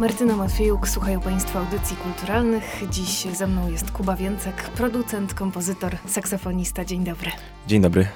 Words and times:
Martyna 0.00 0.36
Matwiejuk, 0.36 0.88
słuchają 0.88 1.20
Państwo 1.20 1.58
audycji 1.58 1.96
kulturalnych. 1.96 2.82
Dziś 2.90 3.24
ze 3.36 3.46
mną 3.46 3.70
jest 3.70 3.90
Kuba 3.90 4.16
Więcek, 4.16 4.54
producent, 4.62 5.34
kompozytor, 5.34 5.96
saksofonista. 6.06 6.84
Dzień 6.84 7.04
dobry. 7.04 7.30
Dzień 7.66 7.82
dobry. 7.82 8.06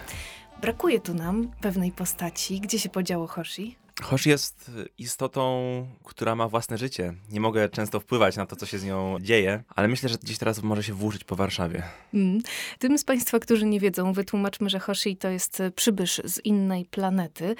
Brakuje 0.60 1.00
tu 1.00 1.14
nam 1.14 1.50
pewnej 1.60 1.92
postaci. 1.92 2.60
Gdzie 2.60 2.78
się 2.78 2.88
podziało 2.88 3.26
Hoshi? 3.26 3.76
Hoshi 4.02 4.30
jest 4.30 4.70
istotą, 4.98 5.86
która 6.04 6.34
ma 6.34 6.48
własne 6.48 6.78
życie. 6.78 7.14
Nie 7.30 7.40
mogę 7.40 7.68
często 7.68 8.00
wpływać 8.00 8.36
na 8.36 8.46
to, 8.46 8.56
co 8.56 8.66
się 8.66 8.78
z 8.78 8.84
nią 8.84 9.16
dzieje, 9.20 9.62
ale 9.68 9.88
myślę, 9.88 10.08
że 10.08 10.18
gdzieś 10.18 10.38
teraz 10.38 10.62
może 10.62 10.82
się 10.82 10.92
włóczyć 10.92 11.24
po 11.24 11.36
Warszawie. 11.36 11.82
Mm. 12.14 12.40
Tym 12.78 12.98
z 12.98 13.04
Państwa, 13.04 13.38
którzy 13.38 13.66
nie 13.66 13.80
wiedzą, 13.80 14.12
wytłumaczmy, 14.12 14.70
że 14.70 14.78
Hoshi 14.78 15.16
to 15.16 15.28
jest 15.28 15.62
przybysz 15.76 16.20
z 16.24 16.44
innej 16.44 16.84
planety 16.84 17.54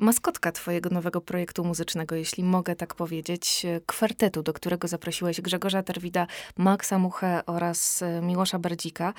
maskotka 0.00 0.52
twojego 0.52 0.90
nowego 0.90 1.20
projektu 1.20 1.64
muzycznego, 1.64 2.14
jeśli 2.16 2.44
mogę 2.44 2.76
tak 2.76 2.94
powiedzieć, 2.94 3.66
kwartetu, 3.86 4.42
do 4.42 4.52
którego 4.52 4.88
zaprosiłeś 4.88 5.40
Grzegorza 5.40 5.82
Terwida, 5.82 6.26
Maxa 6.56 6.98
Muchę 6.98 7.46
oraz 7.46 8.02
e, 8.02 8.20
Miłosza 8.22 8.58
Bardzika. 8.58 9.14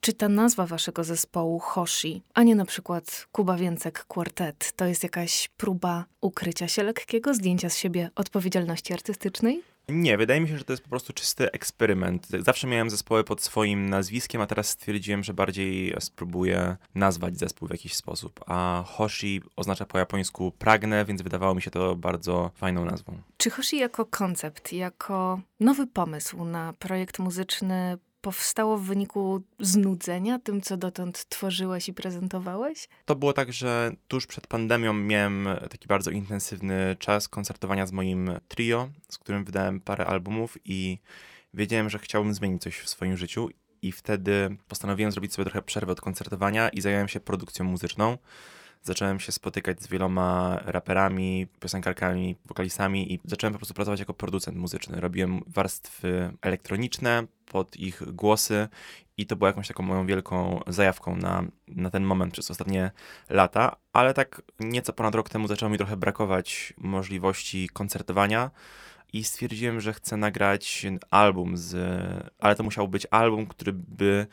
Czy 0.00 0.12
ta 0.12 0.28
nazwa 0.28 0.66
waszego 0.66 1.04
zespołu 1.04 1.58
Hoshi, 1.58 2.22
a 2.34 2.42
nie 2.42 2.54
na 2.54 2.64
przykład 2.64 3.26
Kuba 3.32 3.56
Więcek 3.56 4.04
Quartet, 4.04 4.72
to 4.76 4.84
jest 4.84 5.02
jakaś 5.02 5.48
próba 5.56 6.04
ukrycia 6.20 6.68
się 6.68 6.82
lekkiego, 6.82 7.34
zdjęcia 7.34 7.70
z 7.70 7.76
siebie 7.76 8.10
odpowiedzialności 8.14 8.92
artystycznej? 8.92 9.62
Nie, 9.88 10.18
wydaje 10.18 10.40
mi 10.40 10.48
się, 10.48 10.58
że 10.58 10.64
to 10.64 10.72
jest 10.72 10.82
po 10.82 10.88
prostu 10.88 11.12
czysty 11.12 11.52
eksperyment. 11.52 12.28
Zawsze 12.40 12.66
miałem 12.66 12.90
zespoły 12.90 13.24
pod 13.24 13.42
swoim 13.42 13.90
nazwiskiem, 13.90 14.40
a 14.40 14.46
teraz 14.46 14.68
stwierdziłem, 14.68 15.24
że 15.24 15.34
bardziej 15.34 15.94
spróbuję 16.00 16.76
nazwać 16.94 17.38
zespół 17.38 17.68
w 17.68 17.70
jakiś 17.70 17.94
sposób. 17.94 18.40
A 18.46 18.84
Hoshi 18.86 19.42
oznacza 19.56 19.86
po 19.86 19.98
japońsku 19.98 20.52
pragnę, 20.58 21.04
więc 21.04 21.22
wydawało 21.22 21.54
mi 21.54 21.62
się 21.62 21.70
to 21.70 21.96
bardzo 21.96 22.50
fajną 22.54 22.84
nazwą. 22.84 23.18
Czy 23.36 23.50
Hoshi 23.50 23.78
jako 23.78 24.06
koncept, 24.06 24.72
jako 24.72 25.40
nowy 25.60 25.86
pomysł 25.86 26.44
na 26.44 26.72
projekt 26.72 27.18
muzyczny 27.18 27.98
powstało 28.20 28.78
w 28.78 28.82
wyniku 28.82 29.42
znudzenia 29.60 30.38
tym, 30.38 30.60
co 30.60 30.76
dotąd 30.76 31.28
tworzyłeś 31.28 31.88
i 31.88 31.94
prezentowałeś? 31.94 32.88
To 33.04 33.16
było 33.16 33.32
tak, 33.32 33.52
że 33.52 33.92
tuż 34.08 34.26
przed 34.26 34.46
pandemią 34.46 34.92
miałem 34.92 35.48
taki 35.70 35.88
bardzo 35.88 36.10
intensywny 36.10 36.96
czas 36.98 37.28
koncertowania 37.28 37.86
z 37.86 37.92
moim 37.92 38.30
trio, 38.48 38.88
z 39.08 39.18
którym 39.18 39.44
wydałem 39.44 39.80
parę 39.80 40.06
albumów 40.06 40.58
i 40.64 40.98
wiedziałem, 41.54 41.90
że 41.90 41.98
chciałbym 41.98 42.34
zmienić 42.34 42.62
coś 42.62 42.78
w 42.78 42.88
swoim 42.88 43.16
życiu 43.16 43.48
i 43.82 43.92
wtedy 43.92 44.56
postanowiłem 44.68 45.12
zrobić 45.12 45.34
sobie 45.34 45.44
trochę 45.44 45.62
przerwę 45.62 45.92
od 45.92 46.00
koncertowania 46.00 46.68
i 46.68 46.80
zająłem 46.80 47.08
się 47.08 47.20
produkcją 47.20 47.64
muzyczną 47.64 48.18
zacząłem 48.88 49.20
się 49.20 49.32
spotykać 49.32 49.82
z 49.82 49.86
wieloma 49.86 50.60
raperami, 50.64 51.46
piosenkarkami, 51.60 52.36
wokalistami 52.46 53.12
i 53.12 53.20
zacząłem 53.24 53.52
po 53.52 53.58
prostu 53.58 53.74
pracować 53.74 54.00
jako 54.00 54.14
producent 54.14 54.56
muzyczny. 54.56 55.00
Robiłem 55.00 55.40
warstwy 55.46 56.32
elektroniczne 56.42 57.26
pod 57.46 57.76
ich 57.76 58.02
głosy 58.12 58.68
i 59.16 59.26
to 59.26 59.36
było 59.36 59.48
jakąś 59.48 59.68
taką 59.68 59.82
moją 59.82 60.06
wielką 60.06 60.60
zajawką 60.66 61.16
na, 61.16 61.44
na 61.68 61.90
ten 61.90 62.04
moment 62.04 62.32
przez 62.32 62.50
ostatnie 62.50 62.90
lata, 63.30 63.76
ale 63.92 64.14
tak 64.14 64.42
nieco 64.60 64.92
ponad 64.92 65.14
rok 65.14 65.28
temu 65.28 65.48
zaczęło 65.48 65.70
mi 65.70 65.78
trochę 65.78 65.96
brakować 65.96 66.74
możliwości 66.78 67.68
koncertowania 67.68 68.50
i 69.12 69.24
stwierdziłem, 69.24 69.80
że 69.80 69.92
chcę 69.92 70.16
nagrać 70.16 70.86
album 71.10 71.56
z, 71.56 71.76
ale 72.38 72.54
to 72.54 72.62
musiał 72.62 72.88
być 72.88 73.06
album, 73.10 73.46
który 73.46 73.72
by 73.72 74.26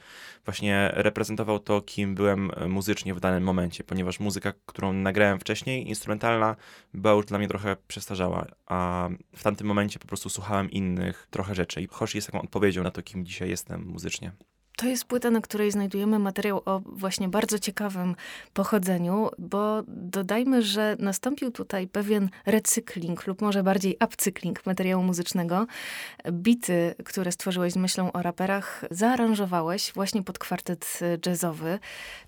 właśnie 0.46 0.91
reprezentował 0.94 1.59
to, 1.59 1.81
kim 1.81 2.16
byłem 2.16 2.52
muzycznie 2.68 3.13
w 3.13 3.19
danym 3.19 3.44
momencie, 3.44 3.84
ponieważ 3.84 4.19
muzyka, 4.19 4.53
którą 4.66 4.94
nagrałem 4.94 5.40
wcześniej, 5.40 5.88
instrumentalna, 5.88 6.56
była 6.94 7.13
już 7.13 7.25
dla 7.25 7.38
mnie 7.38 7.47
trochę 7.47 7.75
przestarzała, 7.88 8.46
a 8.66 9.09
w 9.36 9.44
tamtym 9.44 9.68
momencie 9.68 10.00
po 10.00 10.08
prostu 10.08 10.30
słuchałem 10.30 10.72
innych 10.72 11.28
trochę 11.31 11.56
rzeczy 11.56 11.81
i 11.81 11.88
Hoshi 11.88 12.18
jest 12.18 12.28
taką 12.28 12.42
odpowiedzią 12.42 12.84
na 12.84 12.92
to, 12.92 13.02
kim 13.02 13.25
dzisiaj 13.25 13.50
jestem 13.50 13.86
muzycznie. 13.86 14.31
To 14.75 14.86
jest 14.86 15.06
płyta, 15.06 15.31
na 15.31 15.41
której 15.41 15.72
znajdujemy 15.72 16.19
materiał 16.19 16.62
o 16.66 16.81
właśnie 16.86 17.30
bardzo 17.30 17.59
ciekawym 17.59 18.16
pochodzeniu, 18.53 19.30
bo 19.38 19.84
dodajmy, 19.88 20.62
że 20.62 20.96
nastąpił 21.00 21.52
tutaj 21.52 21.88
pewien 21.88 22.30
recykling 22.46 23.28
lub 23.28 23.41
może 23.41 23.63
bardziej 23.63 23.97
upcykling 24.06 24.66
materiału 24.66 25.03
muzycznego. 25.03 25.68
Bity, 26.31 26.96
które 27.06 27.31
stworzyłeś 27.31 27.74
z 27.74 27.78
myślą 27.78 28.12
o 28.12 28.22
raperach, 28.22 28.86
zaaranżowałeś 28.91 29.91
właśnie 29.94 30.24
pod 30.24 30.40
kwartet 30.40 31.00
jazzowy. 31.25 31.80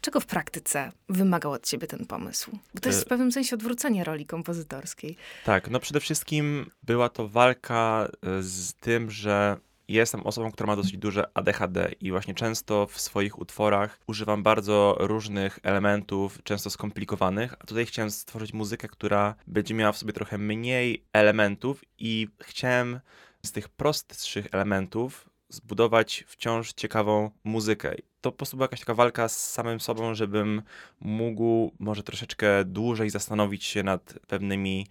Czego 0.02 0.20
w 0.20 0.26
praktyce 0.26 0.92
wymagał 1.10 1.52
od 1.52 1.66
ciebie 1.66 1.88
ten 1.88 2.06
pomysł? 2.06 2.52
Bo 2.74 2.82
to 2.82 2.90
jest 2.90 3.04
w 3.04 3.08
e, 3.08 3.10
pewnym 3.10 3.32
sensie 3.32 3.56
odwrócenie 3.56 4.04
roli 4.04 4.26
kompozytorskiej. 4.26 5.18
Tak, 5.46 5.70
no 5.70 5.80
przede 5.80 6.00
wszystkim 6.00 6.72
była 6.84 7.10
to 7.10 7.28
walka 7.28 8.08
e, 8.24 8.44
z 8.44 8.74
tym, 8.74 9.12
że 9.12 9.58
Jestem 9.88 10.22
osobą, 10.22 10.52
która 10.52 10.68
ma 10.68 10.76
dosyć 10.76 10.98
duże 10.98 11.26
ADHD 11.34 11.92
i 12.02 12.12
właśnie 12.12 12.34
często 12.34 12.88
w 12.88 13.02
swoich 13.02 13.40
utworach 13.40 14.00
używam 14.08 14.44
bardzo 14.44 14.96
różnych 15.00 15.60
elementów, 15.64 16.44
często 16.44 16.70
skomplikowanych, 16.70 17.54
a 17.60 17.66
tutaj 17.66 17.86
chciałem 17.86 18.12
stworzyć 18.12 18.54
muzykę, 18.54 18.88
która 18.88 19.36
będzie 19.48 19.74
miała 19.74 19.92
w 19.92 19.98
sobie 19.98 20.14
trochę 20.14 20.38
mniej 20.38 21.06
elementów 21.14 21.86
i 22.00 22.28
chciałem 22.44 23.00
z 23.46 23.52
tych 23.52 23.70
prostszych 23.70 24.48
elementów 24.52 25.30
zbudować 25.50 26.24
wciąż 26.28 26.74
ciekawą 26.74 27.32
muzykę. 27.44 27.96
To 28.22 28.32
po 28.32 28.38
prostu 28.38 28.58
była 28.58 28.66
jakaś 28.66 28.80
taka 28.80 28.94
walka 28.94 29.30
z 29.30 29.52
samym 29.52 29.80
sobą, 29.80 30.16
żebym 30.16 30.62
mógł 31.00 31.72
może 31.80 32.04
troszeczkę 32.04 32.66
dłużej 32.66 33.10
zastanowić 33.10 33.64
się 33.64 33.84
nad 33.84 34.14
pewnymi 34.28 34.88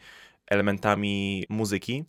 elementami 0.47 1.45
muzyki. 1.49 2.05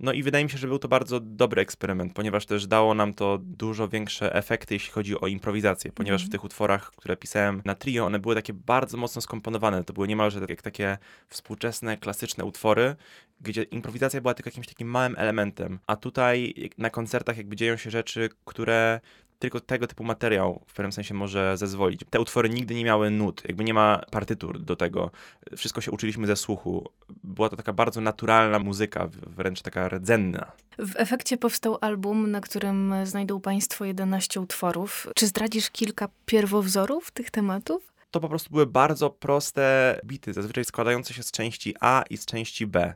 No 0.00 0.12
i 0.12 0.22
wydaje 0.22 0.44
mi 0.44 0.50
się, 0.50 0.58
że 0.58 0.66
był 0.66 0.78
to 0.78 0.88
bardzo 0.88 1.20
dobry 1.20 1.62
eksperyment, 1.62 2.12
ponieważ 2.12 2.46
też 2.46 2.66
dało 2.66 2.94
nam 2.94 3.14
to 3.14 3.38
dużo 3.42 3.88
większe 3.88 4.34
efekty, 4.34 4.74
jeśli 4.74 4.92
chodzi 4.92 5.20
o 5.20 5.26
improwizację, 5.26 5.92
ponieważ 5.92 6.20
mm. 6.20 6.28
w 6.28 6.32
tych 6.32 6.44
utworach, 6.44 6.90
które 6.90 7.16
pisałem 7.16 7.62
na 7.64 7.74
trio, 7.74 8.06
one 8.06 8.18
były 8.18 8.34
takie 8.34 8.52
bardzo 8.52 8.96
mocno 8.96 9.22
skomponowane. 9.22 9.84
To 9.84 9.92
były 9.92 10.08
niemalże 10.08 10.40
tak 10.40 10.50
jak 10.50 10.62
takie 10.62 10.98
współczesne, 11.28 11.96
klasyczne 11.96 12.44
utwory, 12.44 12.96
gdzie 13.40 13.62
improwizacja 13.62 14.20
była 14.20 14.34
tylko 14.34 14.48
jakimś 14.48 14.66
takim 14.66 14.88
małym 14.88 15.14
elementem, 15.18 15.78
a 15.86 15.96
tutaj 15.96 16.54
na 16.78 16.90
koncertach 16.90 17.36
jakby 17.36 17.56
dzieją 17.56 17.76
się 17.76 17.90
rzeczy, 17.90 18.28
które 18.44 19.00
tylko 19.44 19.60
tego 19.60 19.86
typu 19.86 20.04
materiał 20.04 20.62
w 20.66 20.74
pewnym 20.74 20.92
sensie 20.92 21.14
może 21.14 21.56
zezwolić. 21.56 22.00
Te 22.10 22.20
utwory 22.20 22.50
nigdy 22.50 22.74
nie 22.74 22.84
miały 22.84 23.10
nut, 23.10 23.42
jakby 23.48 23.64
nie 23.64 23.74
ma 23.74 24.00
partytur 24.10 24.60
do 24.60 24.76
tego. 24.76 25.10
Wszystko 25.56 25.80
się 25.80 25.90
uczyliśmy 25.90 26.26
ze 26.26 26.36
słuchu. 26.36 26.90
Była 27.24 27.48
to 27.48 27.56
taka 27.56 27.72
bardzo 27.72 28.00
naturalna 28.00 28.58
muzyka, 28.58 29.08
wręcz 29.26 29.62
taka 29.62 29.88
rdzenna. 29.88 30.52
W 30.78 30.92
efekcie 30.96 31.36
powstał 31.36 31.78
album, 31.80 32.30
na 32.30 32.40
którym 32.40 32.94
znajdą 33.04 33.40
Państwo 33.40 33.84
11 33.84 34.40
utworów. 34.40 35.06
Czy 35.14 35.26
zdradzisz 35.26 35.70
kilka 35.70 36.08
pierwowzorów 36.26 37.10
tych 37.10 37.30
tematów? 37.30 37.94
To 38.10 38.20
po 38.20 38.28
prostu 38.28 38.50
były 38.50 38.66
bardzo 38.66 39.10
proste 39.10 40.00
bity, 40.04 40.32
zazwyczaj 40.32 40.64
składające 40.64 41.14
się 41.14 41.22
z 41.22 41.30
części 41.30 41.74
A 41.80 42.04
i 42.10 42.16
z 42.16 42.26
części 42.26 42.66
B. 42.66 42.94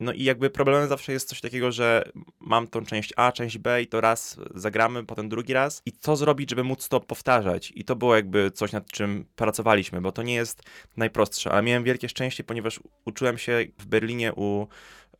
No 0.00 0.12
i 0.12 0.24
jakby 0.24 0.50
problemem 0.50 0.88
zawsze 0.88 1.12
jest 1.12 1.28
coś 1.28 1.40
takiego, 1.40 1.72
że 1.72 2.04
mam 2.40 2.66
tą 2.66 2.84
część 2.84 3.12
A, 3.16 3.32
część 3.32 3.58
B 3.58 3.82
i 3.82 3.86
to 3.86 4.00
raz 4.00 4.36
zagramy, 4.54 5.06
potem 5.06 5.28
drugi 5.28 5.52
raz. 5.52 5.82
I 5.86 5.92
co 5.92 6.16
zrobić, 6.16 6.50
żeby 6.50 6.64
móc 6.64 6.88
to 6.88 7.00
powtarzać? 7.00 7.72
I 7.74 7.84
to 7.84 7.96
było 7.96 8.16
jakby 8.16 8.50
coś, 8.50 8.72
nad 8.72 8.92
czym 8.92 9.24
pracowaliśmy, 9.36 10.00
bo 10.00 10.12
to 10.12 10.22
nie 10.22 10.34
jest 10.34 10.62
najprostsze. 10.96 11.52
Ale 11.52 11.62
miałem 11.62 11.84
wielkie 11.84 12.08
szczęście, 12.08 12.44
ponieważ 12.44 12.80
uczyłem 13.04 13.38
się 13.38 13.66
w 13.78 13.86
Berlinie 13.86 14.32
u 14.36 14.66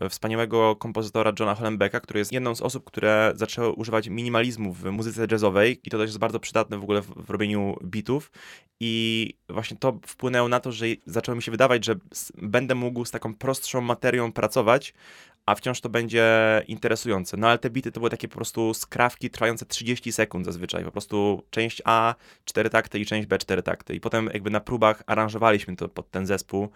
wspaniałego 0.08 0.76
kompozytora 0.76 1.32
Johna 1.38 1.54
Hollenbecka, 1.54 2.00
który 2.00 2.18
jest 2.18 2.32
jedną 2.32 2.54
z 2.54 2.62
osób, 2.62 2.84
które 2.84 3.32
zaczęły 3.34 3.72
używać 3.72 4.08
minimalizmu 4.08 4.72
w 4.72 4.84
muzyce 4.84 5.26
jazzowej 5.30 5.80
i 5.84 5.90
to 5.90 5.98
też 5.98 6.06
jest 6.06 6.18
bardzo 6.18 6.40
przydatne 6.40 6.78
w 6.78 6.82
ogóle 6.82 7.02
w, 7.02 7.06
w 7.06 7.30
robieniu 7.30 7.76
bitów. 7.84 8.32
I 8.80 9.34
właśnie 9.48 9.76
to 9.76 10.00
wpłynęło 10.06 10.48
na 10.48 10.60
to, 10.60 10.72
że 10.72 10.86
zaczęło 11.06 11.36
mi 11.36 11.42
się 11.42 11.50
wydawać, 11.50 11.84
że 11.84 11.94
będę 12.34 12.74
mógł 12.74 13.04
z 13.04 13.10
taką 13.10 13.34
prostszą 13.34 13.80
materią 13.80 14.32
pracować, 14.32 14.94
a 15.48 15.54
wciąż 15.54 15.80
to 15.80 15.88
będzie 15.88 16.26
interesujące. 16.66 17.36
No 17.36 17.48
ale 17.48 17.58
te 17.58 17.70
bity 17.70 17.92
to 17.92 18.00
były 18.00 18.10
takie 18.10 18.28
po 18.28 18.34
prostu 18.34 18.74
skrawki 18.74 19.30
trwające 19.30 19.66
30 19.66 20.12
sekund 20.12 20.46
zazwyczaj. 20.46 20.84
Po 20.84 20.90
prostu 20.90 21.42
część 21.50 21.82
A, 21.84 22.14
4 22.44 22.70
takty 22.70 22.98
i 22.98 23.06
część 23.06 23.26
B, 23.26 23.38
4 23.38 23.62
takty. 23.62 23.94
I 23.94 24.00
potem 24.00 24.30
jakby 24.34 24.50
na 24.50 24.60
próbach 24.60 25.02
aranżowaliśmy 25.06 25.76
to 25.76 25.88
pod 25.88 26.10
ten 26.10 26.26
zespół, 26.26 26.68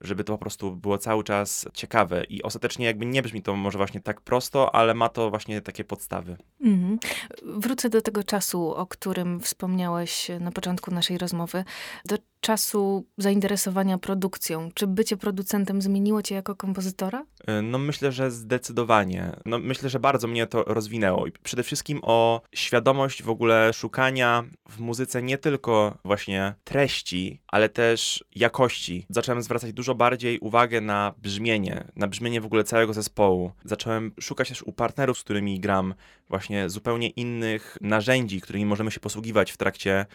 żeby 0.00 0.24
to 0.24 0.32
po 0.32 0.38
prostu 0.38 0.76
było 0.76 0.98
cały 0.98 1.24
czas 1.24 1.68
ciekawe. 1.74 2.24
I 2.24 2.42
ostatecznie 2.42 2.86
jakby 2.86 3.06
nie 3.06 3.22
brzmi 3.22 3.42
to 3.42 3.56
może 3.56 3.78
właśnie 3.78 4.00
tak 4.00 4.20
prosto, 4.20 4.74
ale 4.74 4.94
ma 4.94 5.08
to 5.08 5.30
właśnie 5.30 5.60
takie 5.60 5.84
podstawy. 5.84 6.36
Mhm. 6.60 6.98
Wrócę 7.42 7.90
do 7.90 8.02
tego 8.02 8.24
czasu, 8.24 8.74
o 8.74 8.86
którym 8.86 9.40
wspomniałeś 9.40 10.30
na 10.40 10.52
początku 10.52 10.90
naszej 10.90 11.18
rozmowy. 11.18 11.64
Do 12.04 12.16
czasu 12.40 13.06
zainteresowania 13.18 13.98
produkcją. 13.98 14.68
Czy 14.74 14.86
bycie 14.86 15.16
producentem 15.16 15.82
zmieniło 15.82 16.22
cię 16.22 16.34
jako 16.34 16.56
kompozytora? 16.56 17.26
E, 17.46 17.62
no 17.62 17.78
myślę, 17.78 18.12
że 18.12 18.30
zdecydowanie. 18.30 19.32
No 19.44 19.58
myślę, 19.58 19.88
że 19.88 20.00
bardzo 20.00 20.28
mnie 20.28 20.46
to 20.46 20.62
rozwinęło. 20.62 21.26
I 21.26 21.32
przede 21.32 21.62
wszystkim 21.62 22.00
o 22.02 22.42
świadomość 22.54 23.22
w 23.22 23.30
ogóle 23.30 23.72
szukania 23.72 24.44
w 24.68 24.80
muzyce 24.80 25.22
nie 25.22 25.38
tylko 25.38 25.98
właśnie 26.04 26.54
treści, 26.64 27.40
ale 27.48 27.68
też 27.68 28.24
jakości. 28.34 29.06
Zacząłem 29.08 29.42
zwracać 29.42 29.72
dużo 29.72 29.94
bardziej 29.94 30.38
uwagę 30.38 30.80
na 30.80 31.14
brzmienie, 31.18 31.84
na 31.96 32.06
brzmienie 32.06 32.40
w 32.40 32.46
ogóle 32.46 32.64
całego 32.64 32.92
zespołu. 32.92 33.52
Zacząłem 33.64 34.12
szukać 34.20 34.48
też 34.48 34.62
u 34.62 34.72
partnerów, 34.72 35.18
z 35.18 35.22
którymi 35.22 35.60
gram, 35.60 35.94
właśnie 36.28 36.68
zupełnie 36.68 37.08
innych 37.08 37.78
narzędzi, 37.80 38.40
którymi 38.40 38.66
możemy 38.66 38.90
się 38.90 39.00
posługiwać 39.00 39.52
w 39.52 39.56
trakcie 39.56 40.06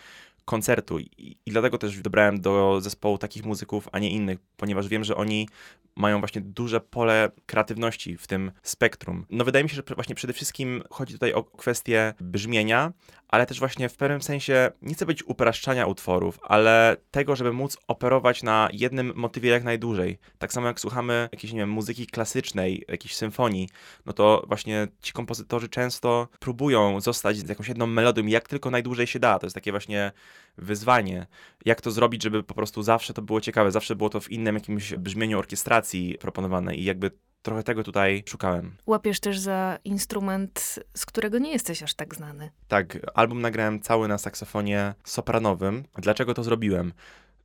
koncertu 0.46 1.00
I, 1.00 1.38
i 1.46 1.52
dlatego 1.52 1.78
też 1.78 2.02
dobrałem 2.02 2.42
do 2.42 2.82
zespołu 2.82 3.18
takich 3.18 3.46
muzyków, 3.46 3.90
a 3.92 4.00
nie 4.00 4.10
innych, 4.10 4.40
ponieważ 4.58 4.88
wiem, 4.88 5.04
że 5.04 5.16
oni 5.16 5.48
mają 5.96 6.20
właśnie 6.20 6.42
duże 6.42 6.82
pole 6.82 7.32
kreatywności 7.46 8.18
w 8.18 8.28
tym 8.28 8.52
spektrum. 8.64 9.26
No 9.30 9.46
wydaje 9.46 9.64
mi 9.64 9.70
się, 9.70 9.76
że 9.76 9.84
właśnie 9.96 10.16
przede 10.16 10.34
wszystkim 10.34 10.84
chodzi 10.90 11.14
tutaj 11.14 11.34
o 11.34 11.44
kwestię 11.44 12.14
brzmienia, 12.20 12.94
ale 13.28 13.46
też 13.46 13.60
właśnie 13.60 13.90
w 13.90 13.98
pewnym 13.98 14.22
sensie, 14.22 14.72
nie 14.82 14.94
chcę 14.94 15.06
być 15.06 15.24
upraszczania 15.24 15.86
utworów, 15.86 16.40
ale 16.44 16.98
tego, 17.12 17.36
żeby 17.36 17.54
móc 17.54 17.78
operować 17.88 18.44
na 18.44 18.70
jednym 18.74 19.14
motywie 19.16 19.50
jak 19.50 19.64
najdłużej. 19.64 20.18
Tak 20.38 20.54
samo 20.54 20.68
jak 20.68 20.80
słuchamy 20.80 21.30
jakiejś, 21.32 21.54
nie 21.54 21.60
wiem, 21.60 21.70
muzyki 21.70 22.08
klasycznej, 22.08 22.86
jakiejś 22.88 23.16
symfonii, 23.16 23.70
no 24.06 24.14
to 24.14 24.44
właśnie 24.48 24.88
ci 25.02 25.14
kompozytorzy 25.14 25.70
często 25.70 26.28
próbują 26.40 27.02
zostać 27.02 27.38
z 27.38 27.50
jakąś 27.50 27.68
jedną 27.68 27.88
melodią, 27.88 28.26
jak 28.26 28.48
tylko 28.48 28.72
najdłużej 28.72 29.08
się 29.08 29.20
da. 29.20 29.40
To 29.40 29.46
jest 29.46 29.56
takie 29.56 29.72
właśnie 29.72 30.12
wyzwanie. 30.58 31.28
Jak 31.66 31.82
to 31.82 31.92
zrobić, 31.92 32.24
żeby 32.24 32.44
po 32.44 32.54
prostu 32.54 32.84
zawsze 32.84 33.14
to 33.14 33.22
było 33.22 33.42
ciekawe, 33.42 33.72
zawsze 33.72 33.96
było 33.96 34.10
to 34.10 34.20
w 34.20 34.32
innym 34.32 34.56
jakimś 34.56 34.94
brzmieniu 34.94 35.40
orkiestracji 35.40 36.18
proponowane 36.20 36.76
i 36.76 36.84
jakby 36.84 37.12
trochę 37.42 37.64
tego 37.64 37.84
tutaj 37.84 38.24
szukałem. 38.28 38.76
Łapiesz 38.86 39.20
też 39.20 39.40
za 39.40 39.80
instrument, 39.84 40.80
z 40.94 41.06
którego 41.06 41.38
nie 41.38 41.52
jesteś 41.52 41.84
aż 41.84 41.94
tak 41.94 42.16
znany. 42.16 42.50
Tak, 42.68 42.98
album 43.14 43.42
nagrałem 43.42 43.80
cały 43.80 44.08
na 44.08 44.18
saksofonie 44.18 44.94
sopranowym. 45.04 45.84
Dlaczego 45.98 46.34
to 46.34 46.44
zrobiłem? 46.44 46.94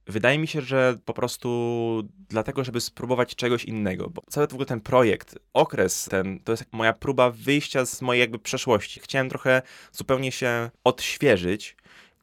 Wydaje 0.06 0.38
mi 0.38 0.46
się, 0.46 0.60
że 0.60 0.98
po 1.04 1.14
prostu 1.14 2.02
dlatego, 2.28 2.64
żeby 2.64 2.80
spróbować 2.80 3.34
czegoś 3.34 3.64
innego, 3.64 4.10
bo 4.10 4.22
cały 4.28 4.46
w 4.46 4.52
ogóle 4.52 4.66
ten 4.66 4.80
projekt, 4.80 5.38
okres 5.54 6.04
ten, 6.04 6.40
to 6.40 6.52
jest 6.52 6.64
moja 6.72 6.92
próba 6.92 7.30
wyjścia 7.30 7.86
z 7.86 8.02
mojej 8.02 8.20
jakby 8.20 8.38
przeszłości. 8.38 9.00
Chciałem 9.00 9.28
trochę 9.28 9.62
zupełnie 9.92 10.32
się 10.32 10.70
odświeżyć, 10.84 11.76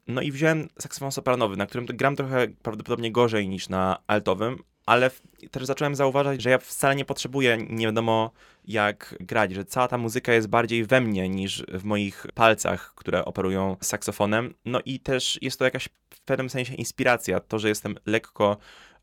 no 0.08 0.22
i 0.22 0.32
wziąłem 0.32 0.68
saksofon 0.78 1.12
sopranowy, 1.12 1.56
na 1.56 1.66
którym 1.66 1.86
gram 1.86 2.16
trochę 2.16 2.46
prawdopodobnie 2.62 3.12
gorzej 3.12 3.48
niż 3.48 3.68
na 3.68 3.98
altowym, 4.06 4.58
ale 4.86 5.10
też 5.50 5.66
zacząłem 5.66 5.94
zauważać, 5.94 6.42
że 6.42 6.50
ja 6.50 6.58
wcale 6.58 6.96
nie 6.96 7.04
potrzebuję 7.04 7.56
nie 7.70 7.86
wiadomo 7.86 8.30
jak 8.64 9.14
grać, 9.20 9.54
że 9.54 9.64
cała 9.64 9.88
ta 9.88 9.98
muzyka 9.98 10.32
jest 10.32 10.48
bardziej 10.48 10.84
we 10.84 11.00
mnie 11.00 11.28
niż 11.28 11.64
w 11.68 11.84
moich 11.84 12.26
palcach, 12.34 12.92
które 12.94 13.24
operują 13.24 13.76
saksofonem. 13.80 14.54
No 14.64 14.80
i 14.84 15.00
też 15.00 15.38
jest 15.42 15.58
to 15.58 15.64
jakaś 15.64 15.88
w 16.10 16.20
pewnym 16.20 16.50
sensie 16.50 16.74
inspiracja, 16.74 17.40
to, 17.40 17.58
że 17.58 17.68
jestem 17.68 17.94
lekko 18.06 18.56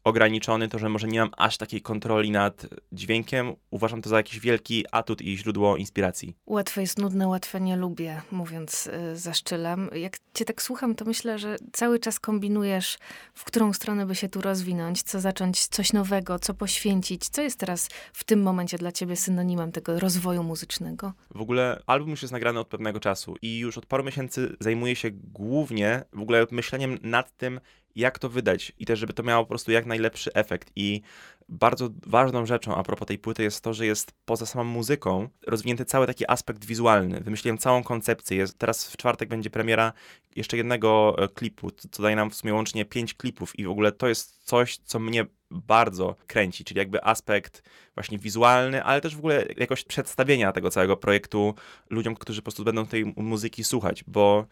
ograniczony, 0.06 0.68
to 0.68 0.80
że 0.80 0.90
może 0.90 1.08
nie 1.08 1.20
mam 1.20 1.30
aż 1.38 1.58
takiej 1.58 1.82
kontroli 1.82 2.32
nad 2.32 2.66
dźwiękiem, 2.92 3.54
uważam 3.72 4.02
to 4.02 4.10
za 4.10 4.18
jakiś 4.18 4.40
wielki 4.40 4.86
atut 4.92 5.22
i 5.22 5.38
źródło 5.38 5.78
inspiracji. 5.78 6.36
Łatwe 6.46 6.82
jest 6.82 7.00
nudne, 7.00 7.28
łatwe 7.28 7.62
nie 7.62 7.76
lubię, 7.76 8.22
mówiąc 8.32 8.88
y, 8.88 9.18
za 9.18 9.34
szczylem. 9.34 9.90
Jak 9.94 10.18
cię 10.34 10.46
tak 10.46 10.62
słucham, 10.62 10.96
to 10.96 11.06
myślę, 11.06 11.40
że 11.40 11.56
cały 11.74 12.00
czas 12.00 12.20
kombinujesz, 12.20 12.98
w 13.34 13.44
którą 13.44 13.74
stronę 13.74 14.06
by 14.06 14.16
się 14.16 14.30
tu 14.30 14.42
rozwinąć, 14.42 15.04
co 15.04 15.20
zacząć, 15.20 15.68
coś 15.68 15.94
nowego, 15.94 16.40
co 16.40 16.54
poświęcić. 16.54 17.30
Co 17.30 17.42
jest 17.42 17.60
teraz 17.60 17.90
w 18.14 18.24
tym 18.24 18.42
momencie 18.42 18.78
dla 18.78 18.92
ciebie 18.92 19.16
synonimem 19.16 19.72
tego 19.72 20.00
rozwoju 20.00 20.44
muzycznego? 20.44 21.14
W 21.36 21.42
ogóle 21.42 21.84
album 21.88 22.10
już 22.10 22.22
jest 22.22 22.32
nagrany 22.32 22.60
od 22.60 22.68
pewnego 22.68 23.00
czasu 23.00 23.36
i 23.42 23.60
już 23.60 23.78
od 23.78 23.86
paru 23.86 24.04
miesięcy 24.04 24.56
zajmuję 24.60 24.96
się 24.96 25.10
głównie 25.12 26.04
w 26.14 26.22
ogóle 26.22 26.48
myśleniem 26.52 26.98
nad 27.02 27.38
tym, 27.38 27.60
jak 27.96 28.20
to 28.20 28.30
wydać 28.30 28.72
i 28.80 28.86
też, 28.86 29.00
żeby 29.00 29.14
to 29.14 29.24
miało 29.24 29.44
po 29.44 29.50
prostu 29.50 29.72
jak 29.72 29.86
najlepszy 29.86 30.34
efekt. 30.34 30.72
I 30.76 31.02
bardzo 31.50 31.90
ważną 32.08 32.46
rzeczą 32.46 32.76
a 32.76 32.84
propos 32.84 33.08
tej 33.08 33.20
płyty 33.20 33.44
jest 33.44 33.62
to, 33.62 33.74
że 33.74 33.86
jest 33.86 34.12
poza 34.26 34.46
samą 34.46 34.64
muzyką 34.64 35.30
rozwinięty 35.48 35.86
cały 35.86 36.08
taki 36.08 36.32
aspekt 36.32 36.66
wizualny. 36.66 37.22
Wymyśliłem 37.22 37.58
całą 37.58 37.84
koncepcję. 37.84 38.38
Jest, 38.38 38.58
teraz 38.58 38.88
w 38.88 38.98
czwartek 38.98 39.30
będzie 39.30 39.50
premiera 39.50 39.94
jeszcze 40.36 40.58
jednego 40.58 41.16
e, 41.18 41.28
klipu, 41.28 41.72
co 41.92 42.04
daje 42.04 42.16
nam 42.16 42.30
w 42.30 42.36
sumie 42.36 42.54
łącznie 42.54 42.86
pięć 42.86 43.14
klipów 43.14 43.60
i 43.60 43.66
w 43.66 43.70
ogóle 43.70 43.92
to 43.92 44.08
jest 44.08 44.44
coś, 44.44 44.78
co 44.78 45.00
mnie 45.00 45.26
bardzo 45.52 46.16
kręci, 46.28 46.64
czyli 46.64 46.78
jakby 46.78 47.04
aspekt 47.04 47.64
właśnie 47.96 48.18
wizualny, 48.18 48.84
ale 48.84 49.02
też 49.02 49.16
w 49.16 49.20
ogóle 49.20 49.46
jakoś 49.58 49.84
przedstawienia 49.84 50.52
tego 50.52 50.70
całego 50.70 50.98
projektu 50.98 51.56
ludziom, 51.90 52.16
którzy 52.16 52.42
po 52.42 52.44
prostu 52.44 52.64
będą 52.64 52.86
tej 52.86 53.06
muzyki 53.16 53.64
słuchać, 53.64 54.04
bo 54.08 54.46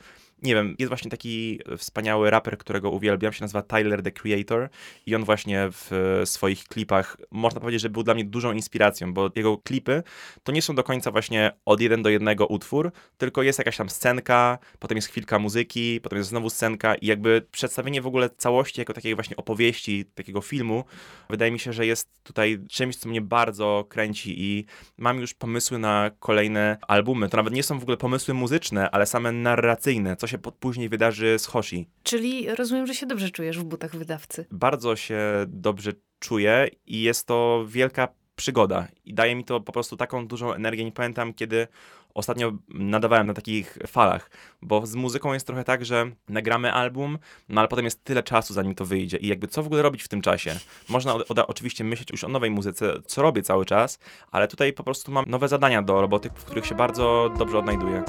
nie 0.43 0.55
wiem, 0.55 0.75
jest 0.79 0.89
właśnie 0.89 1.11
taki 1.11 1.59
wspaniały 1.77 2.29
raper, 2.29 2.57
którego 2.57 2.91
uwielbiam, 2.91 3.33
się 3.33 3.43
nazywa 3.43 3.61
Tyler 3.61 4.03
the 4.03 4.11
Creator 4.11 4.69
i 5.05 5.15
on 5.15 5.23
właśnie 5.23 5.67
w 5.71 6.21
swoich 6.25 6.63
klipach, 6.63 7.17
można 7.31 7.61
powiedzieć, 7.61 7.81
że 7.81 7.89
był 7.89 8.03
dla 8.03 8.13
mnie 8.13 8.25
dużą 8.25 8.51
inspiracją, 8.51 9.13
bo 9.13 9.29
jego 9.35 9.57
klipy 9.57 10.03
to 10.43 10.51
nie 10.51 10.61
są 10.61 10.75
do 10.75 10.83
końca 10.83 11.11
właśnie 11.11 11.51
od 11.65 11.81
jeden 11.81 12.03
do 12.03 12.09
jednego 12.09 12.47
utwór, 12.47 12.91
tylko 13.17 13.43
jest 13.43 13.59
jakaś 13.59 13.77
tam 13.77 13.89
scenka, 13.89 14.57
potem 14.79 14.95
jest 14.95 15.07
chwilka 15.07 15.39
muzyki, 15.39 15.99
potem 16.03 16.17
jest 16.17 16.29
znowu 16.29 16.49
scenka 16.49 16.95
i 16.95 17.05
jakby 17.05 17.45
przedstawienie 17.51 18.01
w 18.01 18.07
ogóle 18.07 18.29
całości 18.29 18.81
jako 18.81 18.93
takiej 18.93 19.15
właśnie 19.15 19.35
opowieści, 19.35 20.05
takiego 20.05 20.41
filmu, 20.41 20.83
wydaje 21.29 21.51
mi 21.51 21.59
się, 21.59 21.73
że 21.73 21.85
jest 21.85 22.23
tutaj 22.23 22.59
czymś, 22.69 22.95
co 22.95 23.09
mnie 23.09 23.21
bardzo 23.21 23.85
kręci 23.89 24.41
i 24.41 24.65
mam 24.97 25.19
już 25.19 25.33
pomysły 25.33 25.79
na 25.79 26.11
kolejne 26.19 26.77
albumy. 26.87 27.29
To 27.29 27.37
nawet 27.37 27.53
nie 27.53 27.63
są 27.63 27.79
w 27.79 27.83
ogóle 27.83 27.97
pomysły 27.97 28.33
muzyczne, 28.33 28.91
ale 28.91 29.05
same 29.05 29.31
narracyjne, 29.31 30.15
co 30.15 30.27
się 30.27 30.32
później 30.37 30.89
wydarzy 30.89 31.39
z 31.39 31.45
Hoshi. 31.45 31.89
Czyli 32.03 32.55
rozumiem, 32.55 32.87
że 32.87 32.95
się 32.95 33.05
dobrze 33.05 33.29
czujesz 33.29 33.59
w 33.59 33.63
butach 33.63 33.95
wydawcy. 33.95 34.45
Bardzo 34.51 34.95
się 34.95 35.19
dobrze 35.47 35.91
czuję 36.19 36.67
i 36.85 37.01
jest 37.01 37.27
to 37.27 37.65
wielka 37.67 38.07
przygoda 38.35 38.87
i 39.05 39.13
daje 39.13 39.35
mi 39.35 39.45
to 39.45 39.61
po 39.61 39.71
prostu 39.71 39.97
taką 39.97 40.27
dużą 40.27 40.53
energię. 40.53 40.85
Nie 40.85 40.91
pamiętam, 40.91 41.33
kiedy 41.33 41.67
ostatnio 42.13 42.51
nadawałem 42.69 43.27
na 43.27 43.33
takich 43.33 43.77
falach, 43.87 44.31
bo 44.61 44.85
z 44.85 44.95
muzyką 44.95 45.33
jest 45.33 45.47
trochę 45.47 45.63
tak, 45.63 45.85
że 45.85 46.11
nagramy 46.29 46.73
album, 46.73 47.17
no 47.49 47.61
ale 47.61 47.67
potem 47.67 47.85
jest 47.85 48.03
tyle 48.03 48.23
czasu, 48.23 48.53
zanim 48.53 48.75
to 48.75 48.85
wyjdzie 48.85 49.17
i 49.17 49.27
jakby 49.27 49.47
co 49.47 49.63
w 49.63 49.65
ogóle 49.65 49.81
robić 49.81 50.03
w 50.03 50.07
tym 50.07 50.21
czasie. 50.21 50.55
Można 50.89 51.13
o, 51.15 51.17
o, 51.17 51.47
oczywiście 51.47 51.83
myśleć 51.83 52.11
już 52.11 52.23
o 52.23 52.27
nowej 52.27 52.51
muzyce, 52.51 52.93
co 53.05 53.21
robię 53.21 53.41
cały 53.41 53.65
czas, 53.65 53.99
ale 54.31 54.47
tutaj 54.47 54.73
po 54.73 54.83
prostu 54.83 55.11
mam 55.11 55.25
nowe 55.27 55.47
zadania 55.47 55.81
do 55.81 56.01
roboty, 56.01 56.29
w 56.29 56.45
których 56.45 56.65
się 56.65 56.75
bardzo 56.75 57.33
dobrze 57.37 57.59
odnajduję. 57.59 58.03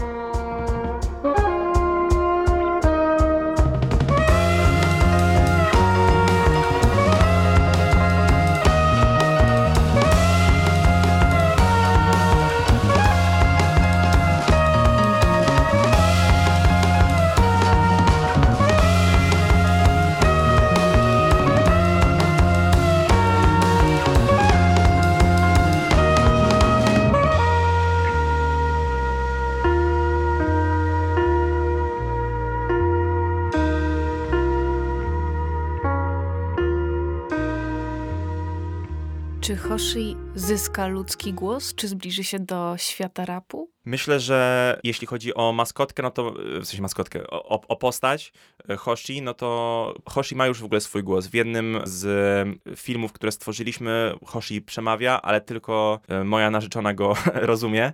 Czy 39.44 39.56
Hoshi 39.56 40.16
zyska 40.34 40.86
ludzki 40.86 41.32
głos, 41.32 41.74
czy 41.74 41.88
zbliży 41.88 42.24
się 42.24 42.38
do 42.38 42.74
świata 42.78 43.24
rapu? 43.24 43.70
Myślę, 43.84 44.20
że 44.20 44.80
jeśli 44.84 45.06
chodzi 45.06 45.34
o 45.34 45.52
maskotkę, 45.52 46.02
no 46.02 46.10
to 46.10 46.34
w 46.60 46.64
sensie 46.64 46.82
maskotkę, 46.82 47.26
o, 47.26 47.60
o, 47.68 47.76
postać 47.76 48.32
e, 48.68 48.76
Hoshi, 48.76 49.22
no 49.22 49.34
to 49.34 49.94
Hoshi 50.08 50.36
ma 50.36 50.46
już 50.46 50.60
w 50.60 50.64
ogóle 50.64 50.80
swój 50.80 51.02
głos. 51.02 51.26
W 51.26 51.34
jednym 51.34 51.80
z 51.84 52.58
filmów, 52.76 53.12
które 53.12 53.32
stworzyliśmy, 53.32 54.14
Hoshi 54.26 54.62
przemawia, 54.62 55.22
ale 55.22 55.40
tylko 55.40 56.00
e, 56.08 56.24
moja 56.24 56.50
narzeczona 56.50 56.94
go 56.94 57.16
rozumie 57.34 57.92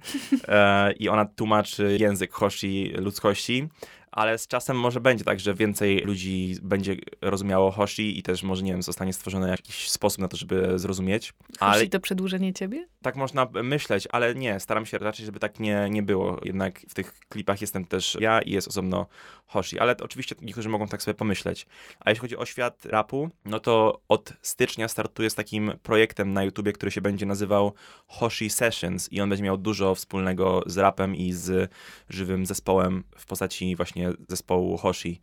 e, 0.48 0.92
i 0.92 1.08
ona 1.08 1.24
tłumaczy 1.24 1.96
język 2.00 2.32
Hoshi 2.32 2.92
ludzkości 2.96 3.68
ale 4.12 4.38
z 4.38 4.46
czasem 4.46 4.80
może 4.80 5.00
będzie 5.00 5.24
tak, 5.24 5.40
że 5.40 5.54
więcej 5.54 5.98
ludzi 5.98 6.56
będzie 6.62 6.96
rozumiało 7.20 7.70
Hoshi 7.70 8.18
i 8.18 8.22
też 8.22 8.42
może, 8.42 8.62
nie 8.62 8.72
wiem, 8.72 8.82
zostanie 8.82 9.12
stworzony 9.12 9.48
jakiś 9.48 9.90
sposób 9.90 10.20
na 10.20 10.28
to, 10.28 10.36
żeby 10.36 10.78
zrozumieć. 10.78 11.32
Ale... 11.60 11.72
Hoshi 11.72 11.90
to 11.90 12.00
przedłużenie 12.00 12.52
ciebie? 12.52 12.88
Tak 13.02 13.16
można 13.16 13.46
myśleć, 13.62 14.08
ale 14.12 14.34
nie, 14.34 14.60
staram 14.60 14.86
się 14.86 14.98
raczej, 14.98 15.26
żeby 15.26 15.38
tak 15.38 15.60
nie, 15.60 15.88
nie 15.90 16.02
było. 16.02 16.40
Jednak 16.44 16.80
w 16.88 16.94
tych 16.94 17.12
klipach 17.28 17.60
jestem 17.60 17.84
też 17.84 18.16
ja 18.20 18.42
i 18.42 18.50
jest 18.50 18.68
osobno 18.68 19.06
Hoshi, 19.46 19.78
ale 19.78 19.96
oczywiście 20.02 20.34
niektórzy 20.42 20.68
mogą 20.68 20.88
tak 20.88 21.02
sobie 21.02 21.14
pomyśleć. 21.14 21.66
A 22.00 22.10
jeśli 22.10 22.20
chodzi 22.20 22.36
o 22.36 22.46
świat 22.46 22.86
rapu, 22.86 23.30
no 23.44 23.60
to 23.60 24.00
od 24.08 24.32
stycznia 24.42 24.88
startuję 24.88 25.30
z 25.30 25.34
takim 25.34 25.72
projektem 25.82 26.32
na 26.32 26.44
YouTubie, 26.44 26.72
który 26.72 26.90
się 26.90 27.00
będzie 27.00 27.26
nazywał 27.26 27.72
Hoshi 28.06 28.50
Sessions 28.50 29.12
i 29.12 29.20
on 29.20 29.28
będzie 29.28 29.44
miał 29.44 29.56
dużo 29.56 29.94
wspólnego 29.94 30.62
z 30.66 30.78
rapem 30.78 31.16
i 31.16 31.32
z 31.32 31.70
żywym 32.08 32.46
zespołem 32.46 33.04
w 33.16 33.26
postaci 33.26 33.76
właśnie 33.76 33.99
zespołu 34.28 34.76
Hoshi. 34.76 35.20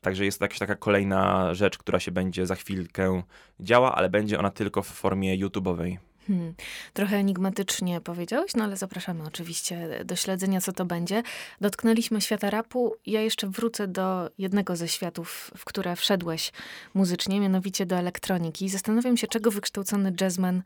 Także 0.00 0.24
jest 0.24 0.38
to 0.38 0.44
jakaś 0.44 0.58
taka 0.58 0.74
kolejna 0.74 1.54
rzecz, 1.54 1.78
która 1.78 2.00
się 2.00 2.10
będzie 2.10 2.46
za 2.46 2.54
chwilkę 2.54 3.22
działa, 3.60 3.94
ale 3.94 4.10
będzie 4.10 4.38
ona 4.38 4.50
tylko 4.50 4.82
w 4.82 4.86
formie 4.86 5.38
YouTube'owej. 5.38 5.96
Hmm. 6.26 6.54
Trochę 6.92 7.16
enigmatycznie 7.16 8.00
powiedziałeś, 8.00 8.54
no 8.54 8.64
ale 8.64 8.76
zapraszamy 8.76 9.24
oczywiście 9.24 10.04
do 10.04 10.16
śledzenia, 10.16 10.60
co 10.60 10.72
to 10.72 10.84
będzie. 10.84 11.22
Dotknęliśmy 11.60 12.20
świata 12.20 12.50
rapu. 12.50 12.94
Ja 13.06 13.20
jeszcze 13.20 13.48
wrócę 13.48 13.88
do 13.88 14.30
jednego 14.38 14.76
ze 14.76 14.88
światów, 14.88 15.50
w 15.56 15.64
które 15.64 15.96
wszedłeś 15.96 16.52
muzycznie, 16.94 17.40
mianowicie 17.40 17.86
do 17.86 17.96
elektroniki. 17.96 18.68
Zastanawiam 18.68 19.16
się, 19.16 19.26
czego 19.26 19.50
wykształcony 19.50 20.12
jazzman 20.20 20.62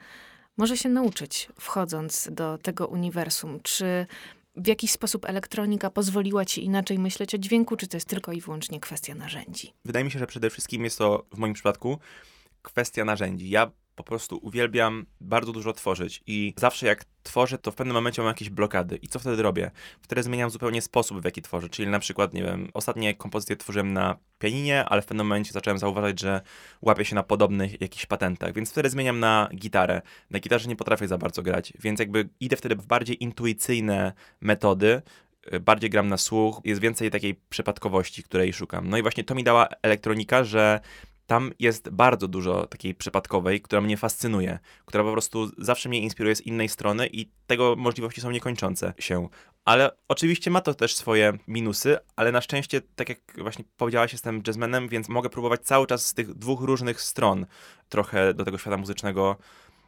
może 0.56 0.76
się 0.76 0.88
nauczyć, 0.88 1.48
wchodząc 1.60 2.28
do 2.32 2.58
tego 2.58 2.86
uniwersum. 2.86 3.60
Czy 3.62 4.06
w 4.56 4.66
jakiś 4.66 4.90
sposób 4.90 5.24
elektronika 5.24 5.90
pozwoliła 5.90 6.44
ci 6.44 6.64
inaczej 6.64 6.98
myśleć 6.98 7.34
o 7.34 7.38
dźwięku, 7.38 7.76
czy 7.76 7.86
to 7.86 7.96
jest 7.96 8.08
tylko 8.08 8.32
i 8.32 8.40
wyłącznie 8.40 8.80
kwestia 8.80 9.14
narzędzi? 9.14 9.72
Wydaje 9.84 10.04
mi 10.04 10.10
się, 10.10 10.18
że 10.18 10.26
przede 10.26 10.50
wszystkim 10.50 10.84
jest 10.84 10.98
to 10.98 11.26
w 11.32 11.38
moim 11.38 11.54
przypadku 11.54 11.98
kwestia 12.62 13.04
narzędzi. 13.04 13.50
Ja 13.50 13.70
po 13.96 14.04
prostu 14.04 14.38
uwielbiam 14.42 15.06
bardzo 15.20 15.52
dużo 15.52 15.72
tworzyć 15.72 16.22
i 16.26 16.54
zawsze 16.56 16.86
jak 16.86 17.04
tworzę, 17.22 17.58
to 17.58 17.70
w 17.70 17.74
pewnym 17.74 17.94
momencie 17.94 18.22
mam 18.22 18.28
jakieś 18.28 18.50
blokady. 18.50 18.96
I 18.96 19.08
co 19.08 19.18
wtedy 19.18 19.42
robię? 19.42 19.70
Wtedy 20.02 20.22
zmieniam 20.22 20.50
zupełnie 20.50 20.82
sposób, 20.82 21.20
w 21.20 21.24
jaki 21.24 21.42
tworzę. 21.42 21.68
Czyli 21.68 21.88
na 21.88 21.98
przykład, 21.98 22.34
nie 22.34 22.42
wiem, 22.42 22.68
ostatnie 22.74 23.14
kompozycje 23.14 23.56
tworzyłem 23.56 23.92
na 23.92 24.16
pianinie, 24.38 24.84
ale 24.84 25.02
w 25.02 25.06
pewnym 25.06 25.26
momencie 25.26 25.52
zacząłem 25.52 25.78
zauważać, 25.78 26.20
że 26.20 26.40
łapię 26.82 27.04
się 27.04 27.14
na 27.14 27.22
podobnych 27.22 27.80
jakichś 27.80 28.06
patentach, 28.06 28.54
więc 28.54 28.70
wtedy 28.70 28.90
zmieniam 28.90 29.20
na 29.20 29.48
gitarę. 29.54 30.02
Na 30.30 30.38
gitarze 30.38 30.68
nie 30.68 30.76
potrafię 30.76 31.08
za 31.08 31.18
bardzo 31.18 31.42
grać, 31.42 31.72
więc 31.80 32.00
jakby 32.00 32.28
idę 32.40 32.56
wtedy 32.56 32.76
w 32.76 32.86
bardziej 32.86 33.22
intuicyjne 33.22 34.12
metody, 34.40 35.02
bardziej 35.60 35.90
gram 35.90 36.08
na 36.08 36.16
słuch, 36.16 36.60
jest 36.64 36.80
więcej 36.80 37.10
takiej 37.10 37.34
przypadkowości, 37.34 38.22
której 38.22 38.52
szukam. 38.52 38.88
No 38.88 38.98
i 38.98 39.02
właśnie 39.02 39.24
to 39.24 39.34
mi 39.34 39.44
dała 39.44 39.68
elektronika, 39.82 40.44
że 40.44 40.80
tam 41.26 41.52
jest 41.58 41.90
bardzo 41.90 42.28
dużo 42.28 42.66
takiej 42.66 42.94
przypadkowej, 42.94 43.60
która 43.60 43.80
mnie 43.80 43.96
fascynuje, 43.96 44.58
która 44.84 45.04
po 45.04 45.12
prostu 45.12 45.50
zawsze 45.58 45.88
mnie 45.88 46.00
inspiruje 46.00 46.36
z 46.36 46.40
innej 46.40 46.68
strony 46.68 47.06
i 47.06 47.30
tego 47.46 47.76
możliwości 47.76 48.20
są 48.20 48.30
niekończące 48.30 48.92
się. 48.98 49.28
Ale 49.64 49.90
oczywiście 50.08 50.50
ma 50.50 50.60
to 50.60 50.74
też 50.74 50.94
swoje 50.96 51.32
minusy, 51.48 51.98
ale 52.16 52.32
na 52.32 52.40
szczęście, 52.40 52.80
tak 52.96 53.08
jak 53.08 53.18
właśnie 53.38 53.64
powiedziałaś, 53.76 54.12
jestem 54.12 54.42
jazzmenem, 54.46 54.88
więc 54.88 55.08
mogę 55.08 55.30
próbować 55.30 55.60
cały 55.60 55.86
czas 55.86 56.06
z 56.06 56.14
tych 56.14 56.34
dwóch 56.34 56.60
różnych 56.60 57.00
stron 57.00 57.46
trochę 57.88 58.34
do 58.34 58.44
tego 58.44 58.58
świata 58.58 58.76
muzycznego 58.76 59.36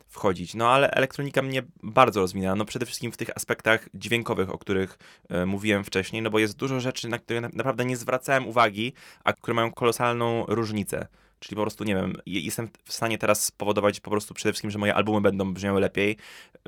wchodzić. 0.09 0.55
No 0.55 0.69
ale 0.69 0.91
elektronika 0.91 1.43
mnie 1.43 1.63
bardzo 1.83 2.21
rozwinęła, 2.21 2.55
no 2.55 2.65
przede 2.65 2.87
wszystkim 2.87 3.13
w 3.13 3.17
tych 3.17 3.37
aspektach 3.37 3.89
dźwiękowych, 3.95 4.51
o 4.51 4.59
których 4.59 4.99
e, 5.29 5.47
mówiłem 5.47 5.85
wcześniej, 5.85 6.23
no 6.23 6.31
bo 6.31 6.39
jest 6.39 6.57
dużo 6.57 6.81
rzeczy, 6.81 7.09
na 7.09 7.19
które 7.19 7.41
na, 7.41 7.49
naprawdę 7.53 7.85
nie 7.85 7.97
zwracałem 7.97 8.49
uwagi, 8.49 8.93
a 9.25 9.33
które 9.33 9.55
mają 9.55 9.73
kolosalną 9.73 10.45
różnicę. 10.49 11.07
Czyli 11.47 11.57
po 11.57 11.63
prostu, 11.63 11.85
nie 11.85 11.95
wiem, 11.95 12.15
jestem 12.27 12.69
w 12.85 12.93
stanie 12.93 13.19
teraz 13.19 13.45
spowodować 13.45 14.01
po 14.01 14.11
prostu 14.11 14.35
przede 14.35 14.53
wszystkim, 14.53 14.71
że 14.71 14.79
moje 14.79 14.95
albumy 14.95 15.21
będą 15.21 15.55
brzmiały 15.55 15.81
lepiej. 15.81 16.17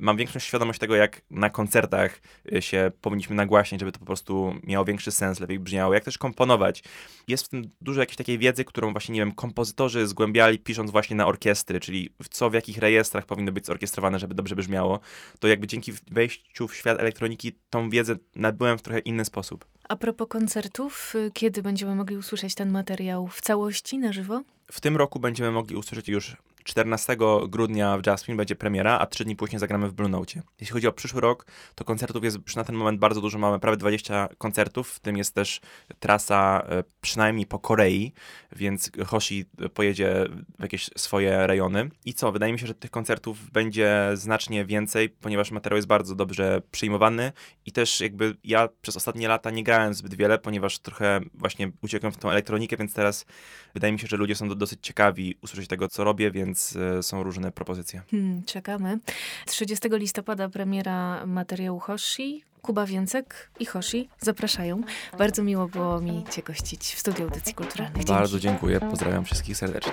Mam 0.01 0.17
większą 0.17 0.39
świadomość 0.39 0.79
tego, 0.79 0.97
jak 0.97 1.23
na 1.31 1.51
koncertach 1.51 2.21
y, 2.53 2.63
się 2.63 2.91
powinniśmy 3.01 3.37
nagłaśniać, 3.37 3.81
żeby 3.81 3.93
to 3.93 3.99
po 3.99 4.05
prostu 4.05 4.55
miało 4.65 4.85
większy 4.85 5.13
sens, 5.13 5.41
lepiej 5.41 5.59
brzmiało. 5.59 5.95
Jak 5.95 6.05
też 6.05 6.19
komponować. 6.19 6.83
Jest 7.29 7.45
w 7.45 7.49
tym 7.49 7.71
dużo 7.81 8.01
jakiejś 8.01 8.17
takiej 8.17 8.39
wiedzy, 8.39 8.65
którą 8.65 8.93
właśnie, 8.93 9.15
nie 9.15 9.21
wiem, 9.21 9.33
kompozytorzy 9.33 10.07
zgłębiali 10.07 10.59
pisząc 10.59 10.91
właśnie 10.91 11.17
na 11.17 11.27
orkiestry, 11.27 11.81
czyli 11.81 12.11
co 12.31 12.51
w 12.51 12.55
jakich 12.55 12.79
rejestrach 12.79 13.27
powinno 13.27 13.53
być 13.53 13.67
zorkiestrowane, 13.67 14.19
żeby 14.19 14.35
dobrze 14.35 14.57
brzmiało. 14.57 15.01
To 15.39 15.49
jakby 15.49 15.67
dzięki 15.67 15.93
wejściu 16.11 16.69
w 16.69 16.77
świat 16.77 17.01
elektroniki 17.01 17.53
tą 17.71 17.91
wiedzę 17.91 18.17
nabyłem 18.37 18.79
w 18.79 18.83
trochę 18.83 18.99
inny 18.99 19.25
sposób. 19.25 19.65
A 19.89 19.97
propos 19.97 20.29
koncertów, 20.29 21.15
y, 21.15 21.31
kiedy 21.35 21.63
będziemy 21.63 21.95
mogli 21.95 22.17
usłyszeć 22.17 22.55
ten 22.55 22.71
materiał 22.71 23.27
w 23.27 23.41
całości 23.41 23.99
na 23.99 24.13
żywo? 24.13 24.43
W 24.73 24.81
tym 24.81 24.97
roku 24.97 25.21
będziemy 25.21 25.51
mogli 25.51 25.77
usłyszeć 25.77 26.09
już 26.09 26.37
14 26.69 27.17
grudnia 27.49 27.99
w 27.99 28.07
Jasmine 28.07 28.37
będzie 28.37 28.57
premiera, 28.57 28.99
a 28.99 29.07
trzy 29.07 29.25
dni 29.25 29.37
później 29.37 29.59
zagramy 29.61 29.89
w 29.89 29.93
Blue 29.93 30.09
Note. 30.09 30.43
Jeśli 30.61 30.73
chodzi 30.73 30.87
o 30.87 30.93
przyszły 30.93 31.21
rok, 31.21 31.47
to 31.75 31.85
koncertów 31.85 32.25
jest 32.25 32.57
na 32.57 32.65
ten 32.65 32.77
moment 32.77 32.99
bardzo 32.99 33.21
dużo. 33.21 33.39
Mamy 33.39 33.59
prawie 33.59 33.77
20 33.77 34.29
koncertów, 34.39 34.91
w 34.91 35.01
tym 35.01 35.17
jest 35.17 35.35
też 35.35 35.61
trasa 36.01 36.63
e, 36.69 36.85
przynajmniej 37.01 37.47
po 37.47 37.59
Korei, 37.59 38.13
więc 38.57 38.91
Hoshi 39.07 39.45
pojedzie 39.75 40.27
w 40.59 40.63
jakieś 40.63 40.91
swoje 40.97 41.47
rejony. 41.47 41.91
I 42.05 42.15
co? 42.15 42.33
Wydaje 42.33 42.53
mi 42.53 42.59
się, 42.59 42.67
że 42.67 42.75
tych 42.75 42.91
koncertów 42.91 43.51
będzie 43.51 44.11
znacznie 44.15 44.65
więcej, 44.65 45.09
ponieważ 45.09 45.51
materiał 45.51 45.77
jest 45.77 45.89
bardzo 45.89 46.15
dobrze 46.15 46.63
przyjmowany 46.71 47.33
i 47.67 47.73
też 47.73 48.01
jakby 48.01 48.37
ja 48.45 48.69
przez 48.83 48.97
ostatnie 48.97 49.29
lata 49.29 49.51
nie 49.51 49.65
grałem 49.65 49.95
zbyt 49.95 50.15
wiele, 50.15 50.39
ponieważ 50.39 50.79
trochę 50.79 51.21
właśnie 51.35 51.71
uciekłem 51.83 52.13
w 52.13 52.17
tą 52.17 52.31
elektronikę, 52.31 52.77
więc 52.77 52.95
teraz 52.95 53.27
wydaje 53.75 53.93
mi 53.93 53.99
się, 53.99 54.07
że 54.07 54.17
ludzie 54.17 54.35
są 54.35 54.49
dosyć 54.49 54.79
ciekawi 54.83 55.35
usłyszeć 55.43 55.69
tego, 55.69 55.89
co 55.89 56.05
robię, 56.05 56.31
więc 56.31 56.58
więc 56.59 56.77
e, 56.99 57.03
są 57.03 57.23
różne 57.23 57.53
propozycje. 57.53 58.03
Hmm, 58.11 58.43
czekamy. 58.45 58.99
30 59.47 59.89
listopada 59.93 60.49
premiera 60.49 61.27
materiału 61.27 61.79
Hoshi. 61.79 62.45
Kuba 62.63 62.87
Więcek 62.87 63.51
i 63.61 63.67
Hoshi 63.67 64.09
zapraszają. 64.21 64.81
Bardzo 65.19 65.43
miło 65.43 65.69
było 65.69 66.01
mi 66.01 66.25
Cię 66.31 66.43
gościć 66.43 66.95
w 66.95 66.99
studiu 66.99 67.25
audycji 67.25 67.55
kulturalnych. 67.55 67.97
Dzięki. 67.97 68.13
Bardzo 68.13 68.41
dziękuję. 68.41 68.81
Pozdrawiam 68.81 69.25
wszystkich 69.25 69.57
serdecznie. 69.57 69.93